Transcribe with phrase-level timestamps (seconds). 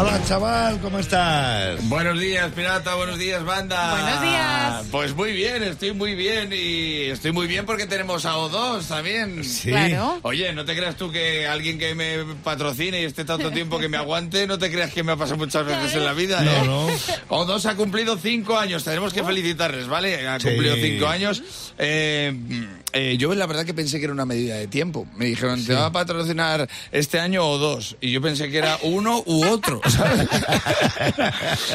[0.00, 1.88] Hola, chaval, ¿cómo estás?
[1.88, 3.90] Buenos días, pirata, buenos días, banda.
[4.00, 4.84] Buenos días.
[4.92, 9.42] Pues muy bien, estoy muy bien y estoy muy bien porque tenemos a O2 también.
[9.42, 9.70] Sí.
[9.70, 10.20] Claro.
[10.22, 13.88] Oye, no te creas tú que alguien que me patrocine y esté tanto tiempo que
[13.88, 16.42] me aguante, no te creas que me ha pasado muchas veces en la vida.
[16.42, 16.62] No, ¿eh?
[16.64, 16.88] no.
[17.36, 20.28] O2 ha cumplido cinco años, tenemos que felicitarles, ¿vale?
[20.28, 20.46] Ha Sí.
[20.46, 21.42] cumplido cinco años.
[21.76, 22.32] Eh,
[22.92, 25.06] eh, yo la verdad que pensé que era una medida de tiempo.
[25.16, 27.96] Me dijeron, te va a patrocinar este año o dos.
[28.00, 30.28] Y yo pensé que era uno u otro, ¿sabes?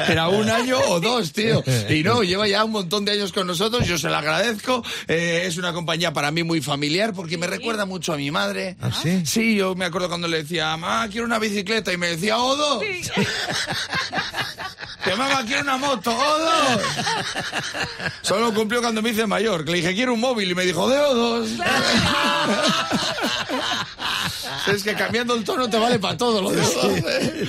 [0.08, 1.64] era un año o dos, tío.
[1.90, 4.84] Y no, lleva ya un montón de años con nosotros, yo se lo agradezco.
[5.08, 8.76] Eh, es una compañía para mí muy familiar porque me recuerda mucho a mi madre.
[8.82, 9.26] ¿Ah, sí?
[9.26, 11.92] Sí, yo me acuerdo cuando le decía, mamá, quiero una bicicleta.
[11.94, 12.82] Y me decía, Odo.
[15.04, 16.82] Que mamá, quiero una moto, Odo.
[18.22, 20.52] Solo cumplió cuando me hice mayor, que le dije, quiero un móvil.
[20.52, 21.58] Y me dijo, de O2.
[24.74, 27.04] Es que cambiando el tono te vale para todo lo de O2.
[27.08, 27.48] ¿eh?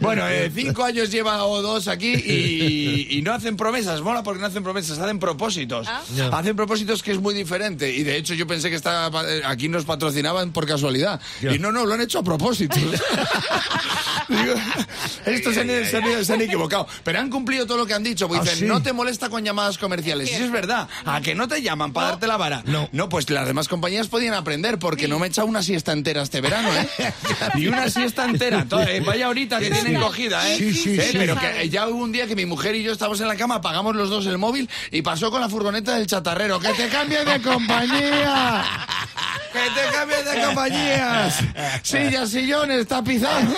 [0.00, 4.00] Bueno, eh, cinco años lleva O2 aquí y, y no hacen promesas.
[4.02, 5.86] Mola porque no hacen promesas, hacen propósitos.
[6.14, 6.28] Ya.
[6.28, 7.92] Hacen propósitos que es muy diferente.
[7.94, 11.20] Y de hecho yo pensé que estaba, eh, aquí nos patrocinaban por casualidad.
[11.42, 12.76] Y no, no, lo han hecho a propósito.
[14.28, 14.54] Digo,
[15.24, 16.86] estos se han, se han- se han equivocado.
[17.04, 18.26] Pero han cumplido todo lo que han dicho.
[18.28, 18.64] Pues ¿Ah, dicen, sí?
[18.64, 20.30] no te molesta con llamadas comerciales.
[20.30, 20.88] Y eso es verdad.
[21.04, 22.62] ¿A que no te llaman para darte la vara?
[22.66, 23.08] No.
[23.08, 26.40] pues las demás compañías podían aprender porque no me he echado una siesta entera este
[26.40, 26.55] verano,
[26.98, 27.12] ¿eh?
[27.54, 28.64] Ni una siesta entera.
[28.64, 30.56] To- eh, vaya ahorita que tienen cogida, ¿eh?
[30.58, 31.18] Sí, sí, Eh, sí.
[31.18, 33.56] Pero que ya hubo un día que mi mujer y yo estábamos en la cama,
[33.56, 36.58] apagamos los dos el móvil y pasó con la furgoneta del chatarrero.
[36.60, 38.64] ¡Que te cambies de compañía!
[39.52, 41.34] ¡Que te cambies de compañías!
[41.82, 43.54] Sillas, sillones, tapizados.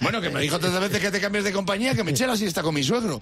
[0.00, 2.36] Bueno, que me dijo tantas veces que te cambies de compañía que me eché la
[2.36, 3.20] siesta con mi suegro.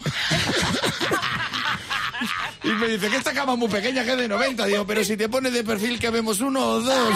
[2.63, 4.65] Y me dice que esta cama es muy pequeña, que es de 90.
[4.67, 7.15] Digo, pero si te pones de perfil que vemos uno o dos.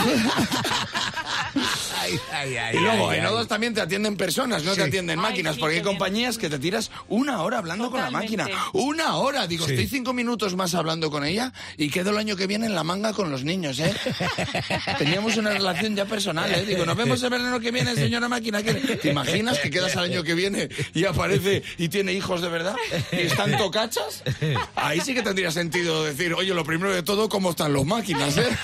[2.08, 3.32] Ay, ay, ay, Y luego, ay, en ay.
[3.32, 4.88] O2 también te atienden personas, no te Sí.
[4.88, 5.94] atienden Ay, máquinas, sí, porque hay bien.
[5.96, 8.42] compañías que te tiras una hora hablando con la Totalmente.
[8.44, 8.70] máquina.
[8.72, 9.46] Una hora.
[9.46, 9.72] Digo, Sí.
[9.72, 12.84] estoy cinco minutos más hablando con ella y quedo el año que viene en la
[12.84, 13.94] manga con los niños, ¿eh?
[14.98, 16.64] Teníamos una relación ya personal, ¿eh?
[16.66, 18.62] Digo, nos vemos el verano que viene, señora máquina.
[18.62, 22.48] ¿qué- ¿Te imaginas que quedas al año que viene y aparece y tiene hijos de
[22.48, 22.74] verdad?
[23.12, 24.22] ¿Y están tocachas?
[24.74, 28.36] Ahí sí que tendría sentido decir, oye, lo primero de todo, ¿cómo están los máquinas,
[28.36, 28.48] eh?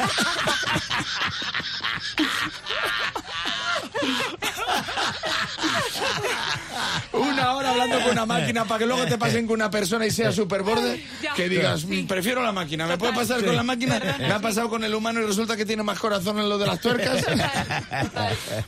[7.12, 10.10] Una hora hablando con una máquina para que luego te pasen con una persona y
[10.10, 11.02] sea super borde.
[11.36, 12.86] Que digas, "Mm, prefiero la máquina.
[12.86, 14.00] ¿Me puede pasar con la máquina?
[14.18, 16.66] Me ha pasado con el humano y resulta que tiene más corazón en lo de
[16.66, 17.24] las tuercas.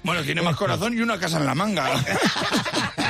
[0.02, 1.86] Bueno, tiene más corazón y una casa en la manga.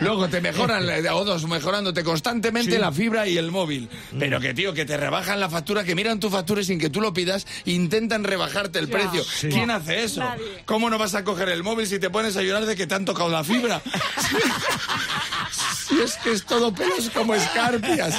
[0.00, 3.88] Luego te mejoran, eh, o dos, mejorándote constantemente la fibra y el móvil.
[4.18, 6.90] Pero que, tío, que te rebajan la factura, que miran tu factura y sin que
[6.90, 9.24] tú lo pidas, intentan rebajarte el precio.
[9.24, 9.48] Sí.
[9.48, 10.20] ¿Quién hace eso?
[10.20, 10.62] Nadie.
[10.64, 12.94] ¿Cómo no vas a coger el móvil si te pones a llorar de que te
[12.94, 13.80] han tocado la fibra?
[15.86, 18.16] Si es que es todo pelos como escarpias.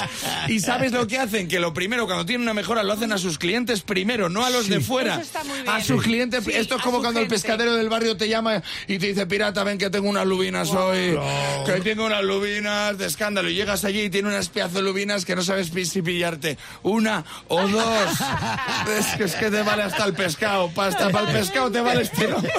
[0.48, 1.48] ¿Y sabes lo que hacen?
[1.48, 4.48] Que lo primero, cuando tienen una mejora, lo hacen a sus clientes primero, no a
[4.48, 5.14] los de fuera.
[5.14, 5.68] Eso está muy bien.
[5.68, 6.44] A sus clientes.
[6.44, 9.64] Sí, Esto es como cuando el pescadero del barrio te llama y te dice, pirata,
[9.64, 11.18] ven que tengo unas lubinas hoy.
[11.66, 13.48] Que tengo unas lubinas de escándalo.
[13.48, 16.58] Y llegas allí y tiene unas pedazos de lubinas que no sabes si pillarte.
[16.82, 18.10] Una o dos.
[18.98, 20.70] es, que, es que te vale hasta el pescado.
[20.70, 22.52] Pasta para el pescado te vale este nombre.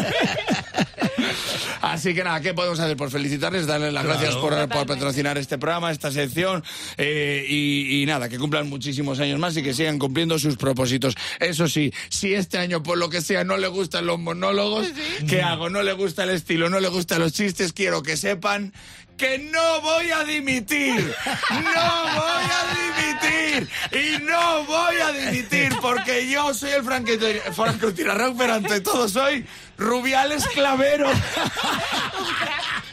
[1.81, 2.97] Así que nada, ¿qué podemos hacer?
[2.97, 6.63] Por felicitarles, darles las gracias por, por patrocinar este programa, esta sección
[6.97, 11.15] eh, y, y nada, que cumplan muchísimos años más y que sigan cumpliendo sus propósitos.
[11.39, 14.87] Eso sí, si este año por lo que sea no le gustan los monólogos,
[15.27, 15.69] ¿qué hago?
[15.69, 18.73] No le gusta el estilo, no le gustan los chistes, quiero que sepan
[19.19, 21.13] que no voy a dimitir,
[21.49, 28.53] no voy a dimitir y no voy a dimitir porque yo soy el francotirador, pero
[28.53, 29.45] ante todo soy
[29.77, 31.09] Rubiales Clavero.
[32.39, 32.83] back.